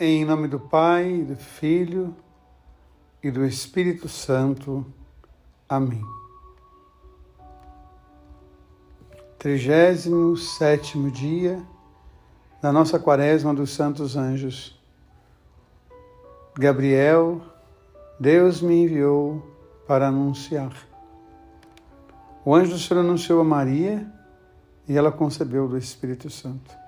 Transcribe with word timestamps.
Em 0.00 0.24
nome 0.24 0.46
do 0.46 0.60
Pai, 0.60 1.24
do 1.26 1.34
Filho 1.34 2.14
e 3.20 3.32
do 3.32 3.44
Espírito 3.44 4.08
Santo. 4.08 4.86
Amém. 5.68 6.04
37 9.40 11.10
dia 11.10 11.60
da 12.62 12.70
nossa 12.70 13.00
Quaresma 13.00 13.52
dos 13.52 13.70
Santos 13.70 14.14
Anjos. 14.16 14.80
Gabriel, 16.56 17.42
Deus 18.20 18.62
me 18.62 18.84
enviou 18.84 19.42
para 19.84 20.06
anunciar. 20.06 20.76
O 22.44 22.54
anjo 22.54 22.70
do 22.70 22.78
Senhor 22.78 23.00
anunciou 23.00 23.40
a 23.40 23.44
Maria 23.44 24.08
e 24.86 24.96
ela 24.96 25.10
concebeu 25.10 25.66
do 25.66 25.76
Espírito 25.76 26.30
Santo. 26.30 26.87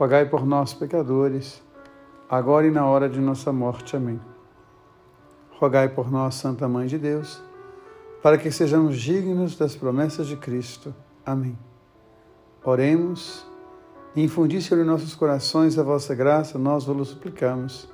rogai 0.00 0.24
por 0.24 0.46
nós, 0.46 0.72
pecadores, 0.72 1.62
agora 2.26 2.66
e 2.66 2.70
na 2.70 2.86
hora 2.86 3.06
de 3.06 3.20
nossa 3.20 3.52
morte. 3.52 3.94
Amém. 3.94 4.18
Rogai 5.58 5.90
por 5.90 6.10
nós, 6.10 6.36
Santa 6.36 6.66
Mãe 6.66 6.86
de 6.86 6.96
Deus, 6.96 7.42
para 8.22 8.38
que 8.38 8.50
sejamos 8.50 8.98
dignos 8.98 9.58
das 9.58 9.76
promessas 9.76 10.26
de 10.26 10.36
Cristo. 10.36 10.94
Amém. 11.24 11.58
Oremos. 12.64 13.46
Infundi 14.16 14.62
sobre 14.62 14.84
nossos 14.84 15.14
corações 15.14 15.78
a 15.78 15.82
vossa 15.82 16.14
graça, 16.14 16.58
nós 16.58 16.86
vos 16.86 17.08
suplicamos, 17.08 17.86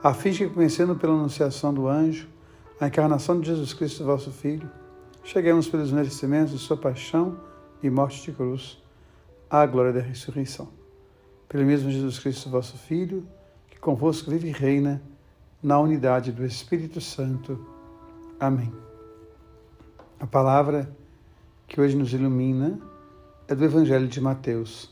a 0.00 0.14
fim 0.14 0.30
de 0.30 0.46
que, 0.46 0.54
conhecendo 0.54 0.94
pela 0.94 1.12
anunciação 1.12 1.74
do 1.74 1.88
anjo 1.88 2.28
a 2.80 2.86
encarnação 2.86 3.40
de 3.40 3.48
Jesus 3.48 3.74
Cristo, 3.74 4.04
vosso 4.04 4.30
Filho, 4.30 4.70
cheguemos 5.24 5.68
pelos 5.68 5.90
merecimentos 5.90 6.52
de 6.52 6.58
sua 6.60 6.76
paixão 6.76 7.36
e 7.82 7.90
morte 7.90 8.22
de 8.22 8.30
cruz, 8.30 8.80
à 9.50 9.66
glória 9.66 9.92
da 9.92 10.00
ressurreição 10.00 10.81
pelo 11.52 11.66
mesmo 11.66 11.90
Jesus 11.90 12.18
Cristo, 12.18 12.48
vosso 12.48 12.78
Filho, 12.78 13.28
que 13.68 13.78
convosco 13.78 14.30
vive 14.30 14.48
e 14.48 14.52
reina 14.52 15.02
na 15.62 15.78
unidade 15.78 16.32
do 16.32 16.46
Espírito 16.46 16.98
Santo. 16.98 17.66
Amém. 18.40 18.72
A 20.18 20.26
palavra 20.26 20.90
que 21.68 21.78
hoje 21.78 21.94
nos 21.94 22.14
ilumina 22.14 22.80
é 23.46 23.54
do 23.54 23.66
Evangelho 23.66 24.08
de 24.08 24.18
Mateus. 24.18 24.90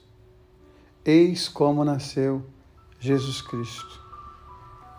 Eis 1.03 1.49
como 1.49 1.83
nasceu 1.83 2.45
Jesus 2.99 3.41
Cristo. 3.41 3.99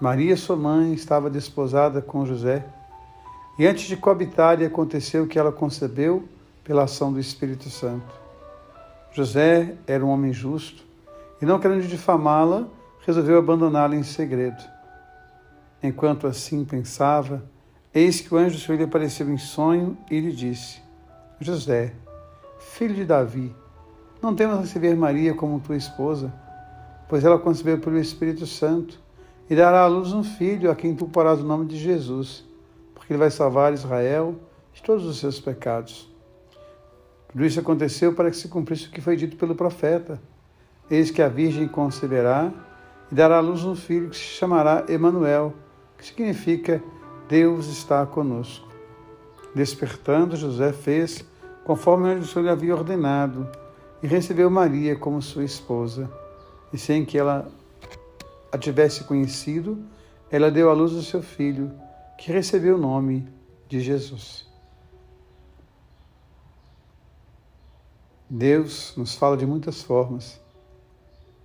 Maria, 0.02 0.36
sua 0.36 0.56
mãe, 0.56 0.96
estava 0.96 1.30
desposada 1.30 2.02
com 2.02 2.26
José, 2.26 2.68
e 3.60 3.68
antes 3.68 3.86
de 3.86 3.96
coabitarem 3.96 4.66
aconteceu 4.66 5.28
que 5.28 5.38
ela 5.38 5.52
concebeu 5.52 6.28
pela 6.64 6.86
ação 6.86 7.14
do 7.14 7.20
Espírito 7.20 7.70
Santo. 7.70 8.12
José 9.12 9.78
era 9.86 10.04
um 10.04 10.10
homem 10.10 10.34
justo 10.34 10.90
e 11.41 11.46
não 11.46 11.59
querendo 11.59 11.88
difamá-la, 11.88 12.68
resolveu 13.06 13.40
abandoná-la 13.40 13.96
em 13.96 14.03
segredo. 14.03 14.63
Enquanto 15.81 16.28
assim 16.28 16.63
pensava, 16.63 17.44
eis 17.94 18.22
que 18.22 18.34
o 18.34 18.38
anjo 18.38 18.56
do 18.56 18.62
Senhor 18.62 18.78
lhe 18.78 18.84
apareceu 18.84 19.29
em 19.29 19.38
sonho 19.38 19.97
e 20.09 20.19
lhe 20.19 20.31
disse: 20.31 20.79
José, 21.40 21.94
filho 22.59 22.94
de 22.94 23.06
Davi, 23.06 23.56
não 24.22 24.35
temas 24.35 24.59
receber 24.59 24.96
Maria 24.96 25.34
como 25.34 25.59
tua 25.59 25.75
esposa, 25.75 26.31
pois 27.09 27.25
ela 27.25 27.40
concebeu 27.40 27.79
pelo 27.79 27.97
Espírito 27.97 28.46
Santo 28.46 29.00
e 29.50 29.56
dará 29.56 29.81
à 29.81 29.88
luz 29.88 30.13
um 30.13 30.23
filho 30.23 30.69
a 30.69 30.75
quem 30.75 30.96
tu 30.96 31.08
porás 31.08 31.40
o 31.40 31.46
nome 31.46 31.66
de 31.66 31.78
Jesus, 31.78 32.46
porque 32.94 33.12
ele 33.12 33.19
vai 33.19 33.31
salvar 33.31 33.73
Israel 33.73 34.35
de 34.72 34.84
todos 34.84 35.06
os 35.06 35.18
seus 35.18 35.40
pecados. 35.40 36.09
Tudo 37.29 37.44
isso 37.44 37.59
aconteceu 37.59 38.13
para 38.13 38.29
que 38.29 38.38
se 38.38 38.47
cumprisse 38.47 38.88
o 38.88 38.91
que 38.91 39.02
foi 39.02 39.16
dito 39.16 39.38
pelo 39.38 39.56
profeta. 39.56 40.22
Eis 40.91 41.09
que 41.09 41.22
a 41.22 41.29
Virgem 41.29 41.69
conceberá 41.69 42.52
e 43.09 43.16
dará 43.16 43.38
à 43.38 43.40
luz 43.40 43.63
um 43.63 43.78
filho 43.78 44.09
que 44.09 44.18
se 44.18 44.24
chamará 44.24 44.84
Emanuel, 44.90 45.53
que 45.97 46.06
significa 46.06 46.84
Deus 47.29 47.68
está 47.68 48.06
conosco. 48.06 48.68
Despertando, 49.56 50.35
José 50.35 50.74
fez 50.74 51.24
conforme 51.63 52.16
o 52.16 52.25
Senhor 52.25 52.44
lhe 52.44 52.50
havia 52.50 52.75
ordenado 52.75 53.50
e 54.03 54.07
recebeu 54.07 54.50
Maria 54.50 54.94
como 54.97 55.22
sua 55.22 55.46
esposa. 55.46 56.12
E 56.74 56.78
sem 56.78 57.06
que 57.06 57.18
ela 57.18 57.50
a 58.52 58.58
tivesse 58.58 59.06
conhecido, 59.06 59.81
ela 60.29 60.52
deu 60.52 60.69
à 60.69 60.73
luz 60.73 60.91
o 60.91 61.02
seu 61.02 61.22
filho, 61.22 61.72
que 62.18 62.34
recebeu 62.34 62.75
o 62.75 62.78
nome 62.78 63.25
de 63.69 63.79
Jesus. 63.79 64.46
Deus 68.29 68.94
nos 68.97 69.16
fala 69.16 69.38
de 69.38 69.46
muitas 69.46 69.81
formas 69.81 70.41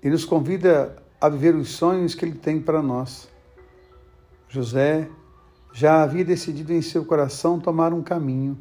e 0.06 0.08
nos 0.08 0.24
convida 0.24 0.94
a 1.20 1.28
viver 1.28 1.56
os 1.56 1.70
sonhos 1.70 2.14
que 2.14 2.24
Ele 2.24 2.38
tem 2.38 2.60
para 2.60 2.80
nós. 2.80 3.28
José 4.48 5.10
já 5.72 6.00
havia 6.00 6.24
decidido 6.24 6.72
em 6.72 6.80
seu 6.80 7.04
coração 7.04 7.58
tomar 7.58 7.92
um 7.92 8.04
caminho, 8.04 8.56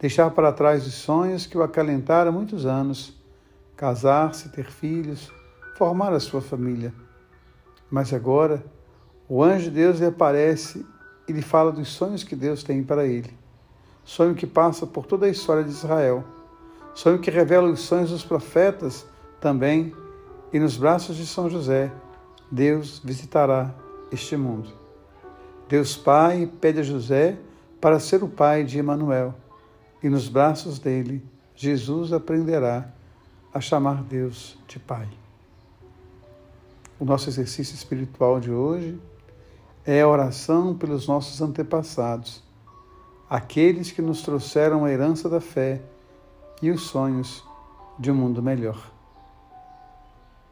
deixar 0.00 0.28
para 0.32 0.52
trás 0.52 0.84
os 0.84 0.94
sonhos 0.94 1.46
que 1.46 1.56
o 1.56 1.62
acalentaram 1.62 2.30
há 2.30 2.32
muitos 2.32 2.66
anos, 2.66 3.16
casar-se, 3.76 4.48
ter 4.48 4.64
filhos, 4.64 5.30
formar 5.78 6.12
a 6.12 6.18
sua 6.18 6.40
família. 6.40 6.92
Mas 7.88 8.12
agora, 8.12 8.60
o 9.28 9.44
anjo 9.44 9.66
de 9.66 9.76
Deus 9.76 10.00
lhe 10.00 10.06
aparece 10.06 10.84
e 11.28 11.32
lhe 11.32 11.42
fala 11.42 11.70
dos 11.70 11.86
sonhos 11.86 12.24
que 12.24 12.34
Deus 12.34 12.64
tem 12.64 12.82
para 12.82 13.06
ele. 13.06 13.32
Sonho 14.02 14.34
que 14.34 14.44
passa 14.44 14.88
por 14.88 15.06
toda 15.06 15.26
a 15.26 15.30
história 15.30 15.62
de 15.62 15.70
Israel. 15.70 16.24
Sonho 16.96 17.20
que 17.20 17.30
revela 17.30 17.70
os 17.70 17.78
sonhos 17.78 18.10
dos 18.10 18.24
profetas 18.24 19.06
também 19.40 19.94
e 20.54 20.60
nos 20.60 20.76
braços 20.76 21.16
de 21.16 21.26
São 21.26 21.50
José, 21.50 21.90
Deus 22.48 23.00
visitará 23.04 23.74
este 24.12 24.36
mundo. 24.36 24.70
Deus 25.68 25.96
Pai 25.96 26.48
pede 26.60 26.78
a 26.78 26.82
José 26.84 27.36
para 27.80 27.98
ser 27.98 28.22
o 28.22 28.28
pai 28.28 28.62
de 28.62 28.78
Emanuel, 28.78 29.34
e 30.00 30.08
nos 30.08 30.28
braços 30.28 30.78
dele 30.78 31.26
Jesus 31.56 32.12
aprenderá 32.12 32.88
a 33.52 33.60
chamar 33.60 34.04
Deus 34.04 34.56
de 34.68 34.78
Pai. 34.78 35.08
O 37.00 37.04
nosso 37.04 37.28
exercício 37.28 37.74
espiritual 37.74 38.38
de 38.38 38.52
hoje 38.52 38.96
é 39.84 40.02
a 40.02 40.08
oração 40.08 40.78
pelos 40.78 41.08
nossos 41.08 41.42
antepassados, 41.42 42.44
aqueles 43.28 43.90
que 43.90 44.00
nos 44.00 44.22
trouxeram 44.22 44.84
a 44.84 44.92
herança 44.92 45.28
da 45.28 45.40
fé 45.40 45.82
e 46.62 46.70
os 46.70 46.82
sonhos 46.82 47.42
de 47.98 48.12
um 48.12 48.14
mundo 48.14 48.40
melhor. 48.40 48.93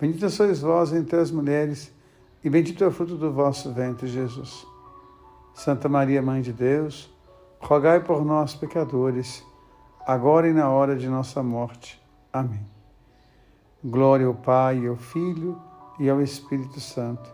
Bendita 0.00 0.28
sois 0.28 0.60
vós 0.60 0.92
entre 0.92 1.16
as 1.16 1.30
mulheres, 1.30 1.92
e 2.42 2.50
bendito 2.50 2.82
é 2.82 2.86
o 2.86 2.90
fruto 2.90 3.16
do 3.16 3.32
vosso 3.32 3.72
ventre, 3.72 4.06
Jesus. 4.06 4.66
Santa 5.54 5.88
Maria, 5.88 6.20
Mãe 6.20 6.42
de 6.42 6.52
Deus, 6.52 7.10
rogai 7.60 8.00
por 8.00 8.24
nós, 8.24 8.54
pecadores, 8.54 9.44
agora 10.06 10.48
e 10.48 10.52
na 10.52 10.68
hora 10.68 10.96
de 10.96 11.08
nossa 11.08 11.42
morte. 11.42 12.02
Amém. 12.32 12.66
Glória 13.82 14.26
ao 14.26 14.34
Pai, 14.34 14.86
ao 14.86 14.96
Filho 14.96 15.60
e 15.98 16.10
ao 16.10 16.20
Espírito 16.20 16.80
Santo, 16.80 17.32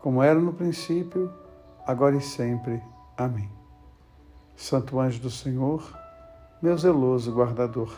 como 0.00 0.22
era 0.22 0.38
no 0.38 0.52
princípio, 0.52 1.32
agora 1.86 2.16
e 2.16 2.20
sempre. 2.20 2.80
Amém. 3.16 3.50
Santo 4.54 5.00
anjo 5.00 5.20
do 5.20 5.30
Senhor, 5.30 5.82
meu 6.62 6.78
zeloso 6.78 7.32
guardador, 7.32 7.92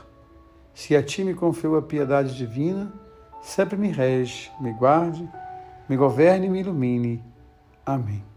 se 0.73 0.97
a 0.97 1.03
ti 1.03 1.23
me 1.23 1.35
confio 1.35 1.77
a 1.77 1.83
piedade 1.83 2.37
divina, 2.37 2.93
sempre 3.43 3.77
me 3.77 3.91
rege, 3.91 4.51
me 4.61 4.73
guarde 4.73 5.29
me 5.93 5.97
governe 5.97 6.47
e 6.47 6.49
me 6.49 6.61
ilumine. 6.61 7.23
Amém. 7.85 8.32